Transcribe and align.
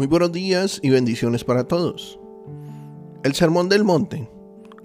Muy 0.00 0.06
buenos 0.06 0.32
días 0.32 0.80
y 0.82 0.88
bendiciones 0.88 1.44
para 1.44 1.64
todos. 1.64 2.18
El 3.22 3.34
Sermón 3.34 3.68
del 3.68 3.84
Monte 3.84 4.30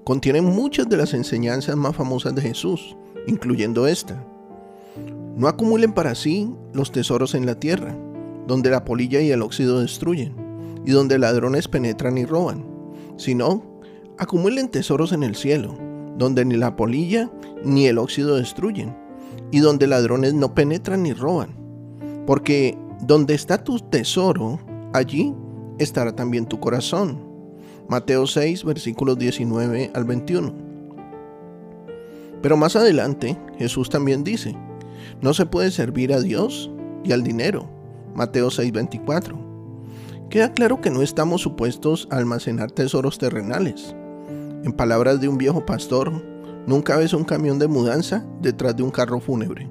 contiene 0.04 0.42
muchas 0.42 0.90
de 0.90 0.98
las 0.98 1.14
enseñanzas 1.14 1.78
más 1.78 1.96
famosas 1.96 2.36
de 2.36 2.42
Jesús, 2.42 2.98
incluyendo 3.26 3.88
esta. 3.88 4.22
No 5.38 5.48
acumulen 5.48 5.94
para 5.94 6.16
sí 6.16 6.54
los 6.74 6.92
tesoros 6.92 7.34
en 7.34 7.46
la 7.46 7.58
tierra, 7.58 7.98
donde 8.46 8.70
la 8.70 8.84
polilla 8.84 9.22
y 9.22 9.32
el 9.32 9.42
óxido 9.42 9.80
destruyen, 9.80 10.36
y 10.86 10.92
donde 10.92 11.18
ladrones 11.18 11.70
penetran 11.70 12.18
y 12.18 12.26
roban, 12.26 12.66
sino 13.16 13.64
acumulen 14.18 14.68
tesoros 14.68 15.14
en 15.14 15.24
el 15.24 15.38
cielo, 15.38 15.78
donde 16.18 16.44
ni 16.44 16.58
la 16.58 16.76
polilla 16.76 17.32
ni 17.64 17.86
el 17.86 18.00
óxido 18.00 18.36
destruyen, 18.36 18.94
y 19.50 19.60
donde 19.60 19.88
ladrones 19.88 20.34
no 20.34 20.54
penetran 20.54 21.04
ni 21.04 21.14
roban. 21.14 21.56
Porque 22.28 22.78
donde 23.00 23.34
está 23.34 23.64
tu 23.64 23.80
tesoro, 23.80 24.60
allí 24.96 25.36
estará 25.78 26.16
también 26.16 26.46
tu 26.46 26.60
corazón. 26.60 27.20
Mateo 27.88 28.26
6, 28.26 28.64
versículos 28.64 29.18
19 29.18 29.92
al 29.94 30.06
21. 30.06 30.54
Pero 32.42 32.58
más 32.58 32.76
adelante, 32.76 33.38
Jesús 33.58 33.90
también 33.90 34.24
dice, 34.24 34.56
no 35.22 35.34
se 35.34 35.46
puede 35.46 35.72
servir 35.72 36.14
a 36.14 36.20
Dios 36.20 36.72
y 37.04 37.12
al 37.12 37.24
dinero. 37.24 37.70
Mateo 38.16 38.50
6, 38.50 38.72
24. 38.72 39.38
Queda 40.30 40.54
claro 40.54 40.82
que 40.82 40.90
no 40.90 41.02
estamos 41.02 41.42
supuestos 41.42 42.08
a 42.10 42.18
almacenar 42.18 42.72
tesoros 42.72 43.18
terrenales. 43.18 43.96
En 44.64 44.74
palabras 44.74 45.22
de 45.22 45.28
un 45.28 45.38
viejo 45.38 45.66
pastor, 45.66 46.12
nunca 46.66 46.98
ves 46.98 47.14
un 47.14 47.24
camión 47.24 47.60
de 47.60 47.68
mudanza 47.68 48.26
detrás 48.42 48.76
de 48.76 48.84
un 48.84 48.92
carro 48.92 49.20
fúnebre. 49.20 49.70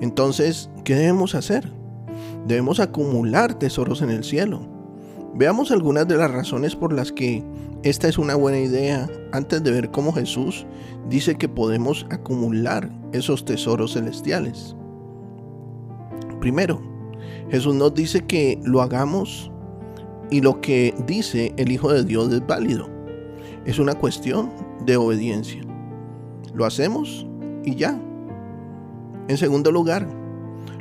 Entonces, 0.00 0.68
¿qué 0.84 0.94
debemos 0.94 1.34
hacer? 1.34 1.72
Debemos 2.46 2.80
acumular 2.80 3.58
tesoros 3.58 4.02
en 4.02 4.10
el 4.10 4.24
cielo. 4.24 4.60
Veamos 5.34 5.70
algunas 5.70 6.06
de 6.06 6.16
las 6.16 6.30
razones 6.30 6.76
por 6.76 6.92
las 6.92 7.10
que 7.10 7.42
esta 7.82 8.08
es 8.08 8.18
una 8.18 8.34
buena 8.34 8.58
idea 8.58 9.08
antes 9.32 9.62
de 9.62 9.70
ver 9.70 9.90
cómo 9.90 10.12
Jesús 10.12 10.66
dice 11.08 11.34
que 11.36 11.48
podemos 11.48 12.06
acumular 12.10 12.90
esos 13.12 13.44
tesoros 13.44 13.94
celestiales. 13.94 14.76
Primero, 16.40 16.80
Jesús 17.50 17.74
nos 17.74 17.94
dice 17.94 18.26
que 18.26 18.58
lo 18.62 18.80
hagamos 18.82 19.50
y 20.30 20.40
lo 20.40 20.60
que 20.60 20.94
dice 21.06 21.52
el 21.56 21.72
Hijo 21.72 21.92
de 21.92 22.04
Dios 22.04 22.32
es 22.32 22.46
válido. 22.46 22.88
Es 23.64 23.78
una 23.78 23.94
cuestión 23.94 24.50
de 24.84 24.96
obediencia. 24.96 25.62
Lo 26.54 26.64
hacemos 26.64 27.26
y 27.64 27.74
ya. 27.74 28.00
En 29.28 29.36
segundo 29.36 29.72
lugar, 29.72 30.06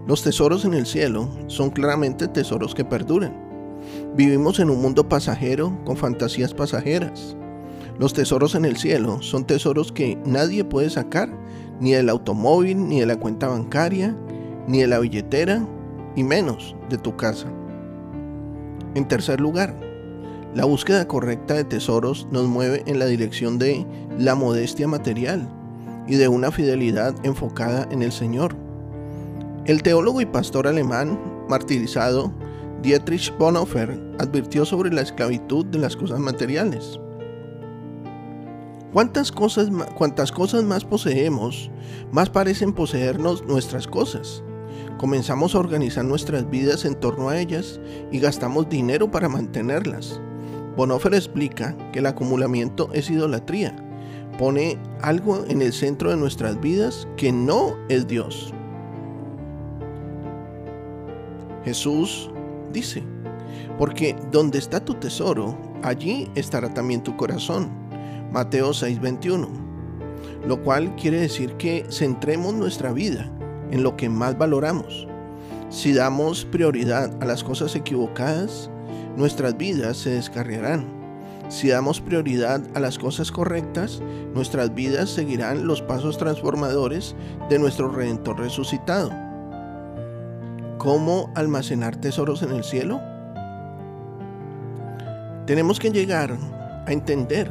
los 0.08 0.22
tesoros 0.22 0.66
en 0.66 0.74
el 0.74 0.86
cielo 0.86 1.30
son 1.48 1.70
claramente 1.70 2.28
tesoros 2.28 2.76
que 2.76 2.84
perduran. 2.84 3.34
Vivimos 4.16 4.60
en 4.60 4.70
un 4.70 4.82
mundo 4.82 5.08
pasajero 5.08 5.78
con 5.86 5.98
fantasías 5.98 6.54
pasajeras. 6.54 7.38
Los 8.00 8.14
tesoros 8.14 8.56
en 8.56 8.66
el 8.66 8.78
cielo 8.78 9.22
son 9.22 9.46
tesoros 9.46 9.92
que 9.92 10.18
nadie 10.26 10.64
puede 10.64 10.90
sacar, 10.90 11.30
ni 11.80 11.92
del 11.92 12.10
automóvil, 12.10 12.88
ni 12.88 13.00
de 13.00 13.06
la 13.06 13.18
cuenta 13.18 13.48
bancaria, 13.48 14.16
ni 14.68 14.82
de 14.82 14.88
la 14.88 15.00
billetera, 15.00 15.66
y 16.16 16.24
menos 16.24 16.76
de 16.90 16.98
tu 16.98 17.16
casa. 17.16 17.48
En 18.96 19.08
tercer 19.08 19.40
lugar, 19.40 19.76
la 20.54 20.66
búsqueda 20.66 21.08
correcta 21.08 21.56
de 21.56 21.64
tesoros 21.64 22.28
nos 22.32 22.46
mueve 22.46 22.84
en 22.86 23.00
la 23.00 23.06
dirección 23.06 23.58
de 23.58 23.86
la 24.20 24.36
modestia 24.36 24.88
material 24.88 25.50
y 26.08 26.16
de 26.16 26.28
una 26.28 26.52
fidelidad 26.52 27.16
enfocada 27.24 27.88
en 27.90 28.04
el 28.04 28.12
Señor. 28.12 28.63
El 29.66 29.82
teólogo 29.82 30.20
y 30.20 30.26
pastor 30.26 30.68
alemán 30.68 31.18
martirizado 31.48 32.34
Dietrich 32.82 33.34
Bonhoeffer 33.38 33.98
advirtió 34.20 34.66
sobre 34.66 34.92
la 34.92 35.00
esclavitud 35.00 35.66
de 35.68 35.80
las 35.80 35.96
cosas 35.96 36.20
materiales. 36.20 37.00
¿Cuántas 38.92 39.32
cosas, 39.32 39.70
cuantas 39.96 40.34
cosas 40.34 40.66
más 40.66 40.84
poseemos, 40.84 41.72
más 42.12 42.30
parecen 42.30 42.74
poseernos 42.74 43.46
nuestras 43.46 43.88
cosas? 43.88 44.44
Comenzamos 44.98 45.56
a 45.56 45.60
organizar 45.60 46.04
nuestras 46.04 46.50
vidas 46.50 46.84
en 46.84 46.96
torno 46.96 47.30
a 47.30 47.40
ellas 47.40 47.80
y 48.12 48.20
gastamos 48.20 48.68
dinero 48.68 49.12
para 49.12 49.30
mantenerlas. 49.30 50.20
Bonhoeffer 50.76 51.14
explica 51.14 51.74
que 51.94 52.00
el 52.00 52.08
acumulamiento 52.08 52.90
es 52.92 53.10
idolatría. 53.10 53.74
Pone 54.38 54.78
algo 55.02 55.46
en 55.48 55.62
el 55.62 55.72
centro 55.72 56.10
de 56.10 56.18
nuestras 56.18 56.60
vidas 56.60 57.08
que 57.16 57.32
no 57.32 57.78
es 57.88 58.08
Dios. 58.08 58.54
Jesús 61.64 62.30
dice, 62.72 63.04
porque 63.78 64.16
donde 64.32 64.60
está 64.60 64.84
tu 64.84 64.96
tesoro, 64.96 65.58
allí 65.82 66.30
estará 66.36 66.74
también 66.74 67.04
tu 67.04 67.16
corazón. 67.18 67.70
Mateo 68.32 68.72
6:21. 68.74 69.48
Lo 70.48 70.62
cual 70.62 70.96
quiere 70.96 71.20
decir 71.20 71.54
que 71.54 71.86
centremos 71.90 72.54
nuestra 72.54 72.92
vida 72.92 73.32
en 73.72 73.84
lo 73.84 73.96
que 73.96 74.10
más 74.10 74.38
valoramos. 74.38 75.08
Si 75.70 75.94
damos 75.94 76.46
prioridad 76.46 77.12
a 77.22 77.26
las 77.26 77.44
cosas 77.44 77.76
equivocadas, 77.76 78.70
nuestras 79.18 79.58
vidas 79.58 79.98
se 79.98 80.12
descarriarán. 80.12 80.86
Si 81.50 81.70
damos 81.70 82.02
prioridad 82.02 82.62
a 82.74 82.80
las 82.80 82.98
cosas 82.98 83.32
correctas, 83.32 84.02
nuestras 84.34 84.74
vidas 84.74 85.10
seguirán 85.10 85.68
los 85.68 85.82
pasos 85.82 86.18
transformadores 86.18 87.16
de 87.50 87.60
nuestro 87.60 87.90
Redentor 87.90 88.40
resucitado. 88.40 89.12
¿Cómo 90.84 91.32
almacenar 91.34 91.96
tesoros 91.96 92.44
en 92.44 92.52
el 92.52 92.66
cielo? 92.66 93.00
Tenemos 95.46 95.80
que 95.80 95.92
llegar 95.92 96.38
a 96.86 96.92
entender 96.92 97.50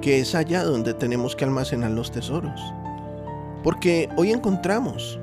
que 0.00 0.18
es 0.18 0.34
allá 0.34 0.64
donde 0.64 0.94
tenemos 0.94 1.36
que 1.36 1.44
almacenar 1.44 1.92
los 1.92 2.10
tesoros. 2.10 2.60
Porque 3.62 4.08
hoy 4.16 4.32
encontramos 4.32 5.20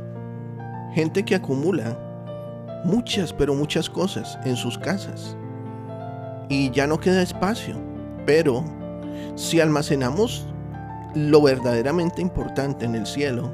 gente 0.94 1.26
que 1.26 1.36
acumula 1.36 2.00
muchas, 2.86 3.34
pero 3.34 3.56
muchas 3.56 3.90
cosas 3.90 4.40
en 4.46 4.56
sus 4.56 4.78
casas. 4.78 5.36
Y 6.48 6.72
ya 6.72 6.88
no 6.88 6.98
queda 6.98 7.22
espacio. 7.22 7.76
Pero 8.26 8.64
si 9.36 9.60
almacenamos 9.60 10.48
lo 11.14 11.42
verdaderamente 11.42 12.22
importante 12.22 12.86
en 12.86 12.96
el 12.96 13.06
cielo, 13.06 13.52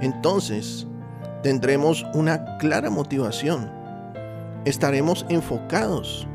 entonces 0.00 0.86
tendremos 1.44 2.06
una 2.14 2.56
clara 2.56 2.88
motivación. 2.88 3.70
Estaremos 4.64 5.26
enfocados 5.28 6.26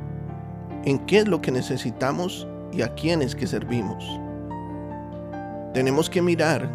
en 0.86 1.00
qué 1.00 1.18
es 1.18 1.28
lo 1.28 1.42
que 1.42 1.52
necesitamos 1.52 2.47
y 2.72 2.84
a 2.84 2.94
quiénes 2.94 3.34
que 3.34 3.47
servimos. 3.47 4.06
Tenemos 5.74 6.12
que 6.12 6.22
mirar 6.22 6.70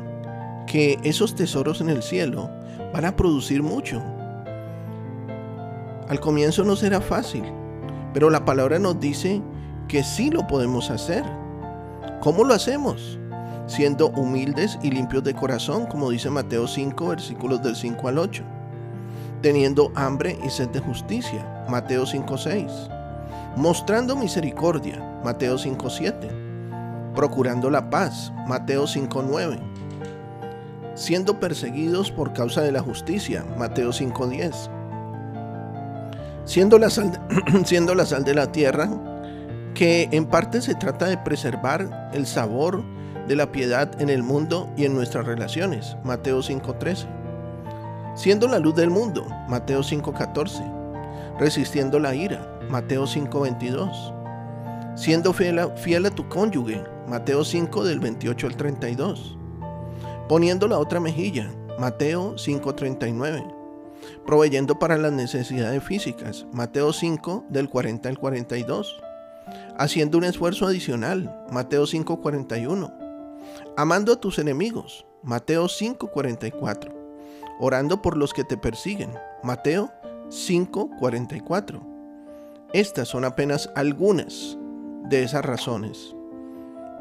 que 0.66 0.98
esos 1.04 1.36
tesoros 1.36 1.80
en 1.80 1.88
el 1.88 2.02
cielo 2.02 2.50
van 2.92 3.04
a 3.04 3.14
producir 3.14 3.62
mucho. 3.62 4.02
Al 6.08 6.18
comienzo 6.18 6.64
no 6.64 6.74
será 6.74 7.00
fácil, 7.00 7.44
pero 8.12 8.30
la 8.30 8.44
palabra 8.44 8.80
nos 8.80 8.98
dice 8.98 9.40
que 9.86 10.02
sí 10.02 10.30
lo 10.30 10.44
podemos 10.48 10.90
hacer. 10.90 11.22
¿Cómo 12.20 12.42
lo 12.42 12.52
hacemos? 12.52 13.16
Siendo 13.66 14.08
humildes 14.10 14.78
y 14.82 14.90
limpios 14.90 15.24
de 15.24 15.34
corazón, 15.34 15.86
como 15.86 16.10
dice 16.10 16.30
Mateo 16.30 16.66
5, 16.66 17.08
versículos 17.08 17.62
del 17.62 17.76
5 17.76 18.08
al 18.08 18.18
8, 18.18 18.44
teniendo 19.42 19.92
hambre 19.94 20.38
y 20.44 20.50
sed 20.50 20.68
de 20.68 20.80
justicia, 20.80 21.64
Mateo 21.68 22.06
5, 22.06 22.36
6, 22.36 22.64
mostrando 23.56 24.16
misericordia, 24.16 25.20
Mateo 25.24 25.58
5, 25.58 25.90
7, 25.90 26.28
procurando 27.14 27.70
la 27.70 27.88
paz, 27.90 28.32
Mateo 28.46 28.86
5, 28.86 29.24
9, 29.28 29.58
siendo 30.94 31.40
perseguidos 31.40 32.10
por 32.10 32.32
causa 32.32 32.60
de 32.62 32.72
la 32.72 32.80
justicia, 32.80 33.44
Mateo 33.56 33.92
5, 33.92 34.26
10, 34.26 34.70
siendo 36.44 36.78
la 36.78 36.90
sal 36.90 37.18
siendo 37.64 37.94
la 37.94 38.04
sal 38.04 38.24
de 38.24 38.34
la 38.34 38.52
tierra, 38.52 38.90
que 39.74 40.08
en 40.12 40.26
parte 40.26 40.60
se 40.60 40.74
trata 40.74 41.06
de 41.06 41.18
preservar 41.18 42.10
el 42.12 42.26
sabor 42.26 42.84
de 43.28 43.36
la 43.36 43.50
piedad 43.52 43.90
en 44.00 44.10
el 44.10 44.22
mundo 44.22 44.68
y 44.76 44.84
en 44.84 44.94
nuestras 44.94 45.26
relaciones. 45.26 45.96
Mateo 46.04 46.42
5:13. 46.42 47.06
Siendo 48.14 48.48
la 48.48 48.58
luz 48.58 48.74
del 48.74 48.90
mundo. 48.90 49.26
Mateo 49.48 49.82
5:14. 49.82 50.62
Resistiendo 51.38 51.98
la 51.98 52.14
ira. 52.14 52.58
Mateo 52.68 53.06
5:22. 53.06 54.12
Siendo 54.94 55.32
fiel 55.32 55.58
a, 55.58 56.10
tu 56.10 56.28
cónyuge. 56.28 56.82
Mateo 57.08 57.44
5 57.44 57.84
del 57.84 58.00
28 58.00 58.46
al 58.46 58.56
32. 58.56 59.36
Poniendo 60.28 60.68
la 60.68 60.78
otra 60.78 61.00
mejilla. 61.00 61.50
Mateo 61.78 62.36
5:39. 62.36 63.44
Proveyendo 64.26 64.78
para 64.78 64.96
las 64.96 65.12
necesidades 65.12 65.82
físicas. 65.82 66.46
Mateo 66.52 66.92
5 66.92 67.46
del 67.48 67.68
40 67.68 68.08
al 68.08 68.18
42. 68.18 69.00
Haciendo 69.76 70.18
un 70.18 70.24
esfuerzo 70.24 70.66
adicional. 70.66 71.44
Mateo 71.50 71.86
5:41 71.86 73.03
amando 73.76 74.12
a 74.12 74.20
tus 74.20 74.38
enemigos, 74.38 75.06
Mateo 75.22 75.68
5:44, 75.68 76.92
orando 77.60 78.02
por 78.02 78.16
los 78.16 78.32
que 78.32 78.44
te 78.44 78.56
persiguen, 78.56 79.12
Mateo 79.42 79.90
5:44, 80.28 81.80
Estas 82.72 83.08
son 83.08 83.24
apenas 83.24 83.70
algunas 83.76 84.58
de 85.08 85.22
esas 85.22 85.44
razones. 85.44 86.16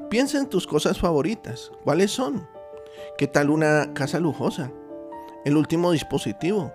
Piensa 0.10 0.38
en 0.38 0.48
tus 0.48 0.68
cosas 0.68 1.00
favoritas. 1.00 1.72
¿Cuáles 1.84 2.12
son? 2.12 2.48
¿Qué 3.18 3.26
tal 3.28 3.50
una 3.50 3.92
casa 3.94 4.20
lujosa? 4.20 4.72
El 5.46 5.58
último 5.58 5.92
dispositivo. 5.92 6.72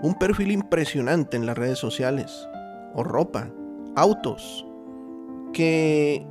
Un 0.00 0.14
perfil 0.14 0.52
impresionante 0.52 1.36
en 1.36 1.46
las 1.46 1.58
redes 1.58 1.80
sociales. 1.80 2.48
O 2.94 3.02
ropa. 3.02 3.50
Autos. 3.96 4.64
Que, 5.52 6.24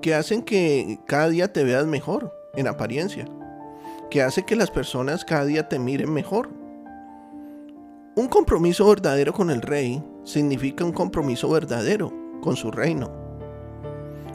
que 0.00 0.14
hacen 0.14 0.42
que 0.42 1.00
cada 1.06 1.28
día 1.28 1.52
te 1.52 1.64
veas 1.64 1.86
mejor 1.86 2.34
en 2.54 2.68
apariencia. 2.68 3.26
Que 4.10 4.22
hace 4.22 4.44
que 4.44 4.56
las 4.56 4.70
personas 4.70 5.24
cada 5.24 5.44
día 5.44 5.68
te 5.68 5.78
miren 5.78 6.12
mejor. 6.12 6.50
Un 8.16 8.28
compromiso 8.28 8.88
verdadero 8.88 9.32
con 9.32 9.50
el 9.50 9.62
rey 9.62 10.02
significa 10.24 10.84
un 10.84 10.92
compromiso 10.92 11.48
verdadero 11.50 12.12
con 12.40 12.56
su 12.56 12.70
reino. 12.70 13.10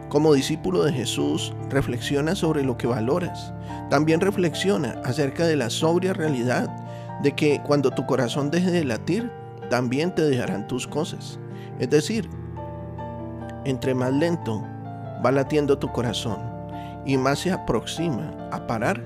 Como 0.09 0.33
discípulo 0.33 0.83
de 0.83 0.93
Jesús, 0.93 1.53
reflexiona 1.69 2.35
sobre 2.35 2.63
lo 2.63 2.77
que 2.77 2.87
valoras. 2.87 3.51
También 3.89 4.21
reflexiona 4.21 5.01
acerca 5.03 5.47
de 5.47 5.55
la 5.55 5.69
sobria 5.69 6.13
realidad 6.13 6.69
de 7.23 7.31
que 7.33 7.61
cuando 7.65 7.89
tu 7.89 8.05
corazón 8.05 8.51
deje 8.51 8.69
de 8.69 8.83
latir, 8.83 9.31
también 9.69 10.13
te 10.13 10.21
dejarán 10.21 10.67
tus 10.67 10.85
cosas. 10.85 11.39
Es 11.79 11.89
decir, 11.89 12.29
entre 13.65 13.95
más 13.95 14.13
lento 14.13 14.63
va 15.25 15.31
latiendo 15.31 15.77
tu 15.77 15.91
corazón 15.91 16.37
y 17.05 17.17
más 17.17 17.39
se 17.39 17.51
aproxima 17.51 18.31
a 18.51 18.65
parar, 18.67 19.01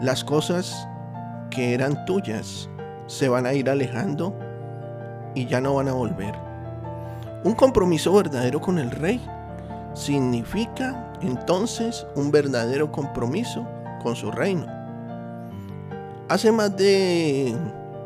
las 0.00 0.24
cosas 0.24 0.86
que 1.50 1.74
eran 1.74 2.04
tuyas 2.04 2.68
se 3.06 3.28
van 3.28 3.46
a 3.46 3.52
ir 3.54 3.70
alejando 3.70 4.34
y 5.34 5.46
ya 5.46 5.60
no 5.60 5.74
van 5.74 5.88
a 5.88 5.92
volver. 5.92 6.34
Un 7.44 7.54
compromiso 7.54 8.12
verdadero 8.12 8.60
con 8.60 8.78
el 8.78 8.90
Rey 8.90 9.20
significa 9.94 11.12
entonces 11.22 12.06
un 12.14 12.30
verdadero 12.30 12.90
compromiso 12.90 13.66
con 14.02 14.16
su 14.16 14.30
reino. 14.30 14.66
Hace 16.28 16.50
más 16.50 16.76
de 16.76 17.54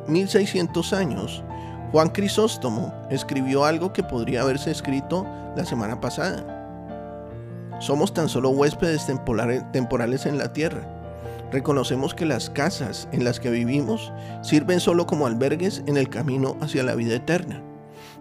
1600 0.07 0.93
años, 0.93 1.43
Juan 1.91 2.11
Crisóstomo 2.11 2.93
escribió 3.11 3.65
algo 3.65 3.93
que 3.93 4.03
podría 4.03 4.43
haberse 4.43 4.71
escrito 4.71 5.27
la 5.57 5.65
semana 5.65 6.01
pasada. 6.01 6.60
Somos 7.81 8.13
tan 8.13 8.29
solo 8.29 8.51
huéspedes 8.51 9.07
temporales 9.73 10.27
en 10.27 10.37
la 10.37 10.53
tierra. 10.53 10.87
Reconocemos 11.51 12.15
que 12.15 12.27
las 12.27 12.51
casas 12.51 13.09
en 13.11 13.25
las 13.25 13.41
que 13.41 13.51
vivimos 13.51 14.13
sirven 14.43 14.81
solo 14.81 15.07
como 15.07 15.27
albergues 15.27 15.83
en 15.87 15.97
el 15.97 16.11
camino 16.11 16.59
hacia 16.61 16.83
la 16.83 16.95
vida 16.95 17.17
eterna. 17.17 17.65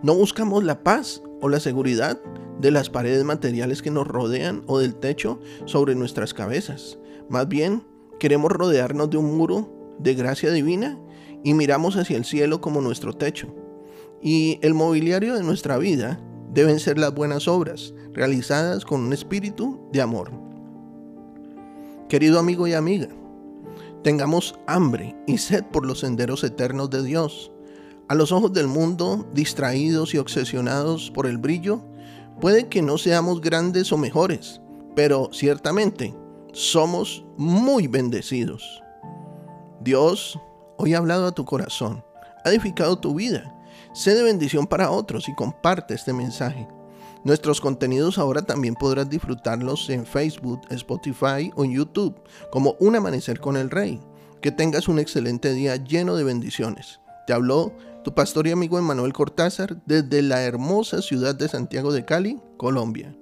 No 0.01 0.15
buscamos 0.15 0.63
la 0.63 0.81
paz 0.81 1.21
o 1.41 1.49
la 1.49 1.59
seguridad 1.59 2.17
de 2.59 2.71
las 2.71 2.89
paredes 2.89 3.25
materiales 3.25 3.81
que 3.81 3.91
nos 3.91 4.07
rodean 4.07 4.63
o 4.65 4.79
del 4.79 4.95
techo 4.95 5.41
sobre 5.65 5.93
nuestras 5.93 6.33
cabezas. 6.33 6.97
Más 7.27 7.47
bien, 7.47 7.83
queremos 8.17 8.51
rodearnos 8.51 9.09
de 9.09 9.17
un 9.17 9.37
muro 9.37 9.95
de 9.99 10.15
gracia 10.15 10.51
divina 10.51 10.97
y 11.43 11.53
miramos 11.53 11.97
hacia 11.97 12.15
el 12.15 12.23
cielo 12.23 12.61
como 12.61 12.79
nuestro 12.79 13.13
techo. 13.13 13.53
Y 14.21 14.59
el 14.61 14.73
mobiliario 14.73 15.35
de 15.35 15.43
nuestra 15.43 15.77
vida 15.77 16.19
deben 16.53 16.79
ser 16.79 16.97
las 16.97 17.13
buenas 17.13 17.47
obras, 17.47 17.93
realizadas 18.13 18.85
con 18.85 19.01
un 19.01 19.13
espíritu 19.13 19.79
de 19.91 20.01
amor. 20.01 20.31
Querido 22.07 22.39
amigo 22.39 22.67
y 22.67 22.73
amiga, 22.73 23.07
tengamos 24.03 24.55
hambre 24.67 25.15
y 25.27 25.37
sed 25.37 25.63
por 25.65 25.85
los 25.85 25.99
senderos 25.99 26.43
eternos 26.43 26.89
de 26.89 27.03
Dios. 27.03 27.51
A 28.07 28.15
los 28.15 28.31
ojos 28.31 28.53
del 28.53 28.67
mundo, 28.67 29.27
distraídos 29.33 30.13
y 30.13 30.17
obsesionados 30.17 31.11
por 31.11 31.27
el 31.27 31.37
brillo, 31.37 31.83
Puede 32.39 32.69
que 32.69 32.81
no 32.81 32.97
seamos 32.97 33.41
grandes 33.41 33.91
o 33.91 33.97
mejores, 33.97 34.61
pero 34.95 35.29
ciertamente 35.33 36.15
somos 36.53 37.25
muy 37.35 37.87
bendecidos. 37.87 38.81
Dios 39.81 40.39
hoy 40.77 40.93
ha 40.93 40.99
hablado 40.99 41.27
a 41.27 41.31
tu 41.33 41.43
corazón, 41.43 42.01
ha 42.45 42.49
edificado 42.49 42.97
tu 42.97 43.13
vida. 43.13 43.53
Sé 43.93 44.15
de 44.15 44.23
bendición 44.23 44.67
para 44.67 44.91
otros 44.91 45.27
y 45.29 45.35
comparte 45.35 45.93
este 45.93 46.13
mensaje. 46.13 46.67
Nuestros 47.23 47.59
contenidos 47.59 48.17
ahora 48.17 48.41
también 48.41 48.75
podrás 48.75 49.09
disfrutarlos 49.09 49.89
en 49.89 50.05
Facebook, 50.05 50.61
Spotify 50.69 51.51
o 51.55 51.65
en 51.65 51.71
YouTube 51.71 52.21
como 52.51 52.75
Un 52.79 52.95
Amanecer 52.95 53.39
con 53.39 53.57
el 53.57 53.69
Rey. 53.69 53.99
Que 54.41 54.51
tengas 54.51 54.87
un 54.87 54.99
excelente 54.99 55.53
día 55.53 55.75
lleno 55.75 56.15
de 56.15 56.23
bendiciones. 56.23 57.01
Te 57.27 57.33
habló 57.33 57.73
tu 58.05 58.15
pastor 58.15 58.47
y 58.47 58.51
amigo 58.51 58.79
Emanuel 58.79 59.11
Cortázar 59.11 59.81
desde 59.85 60.21
la 60.21 60.43
hermosa 60.43 61.01
ciudad 61.01 61.35
de 61.35 61.49
Santiago 61.49 61.91
de 61.91 62.05
Cali, 62.05 62.41
Colombia. 62.55 63.13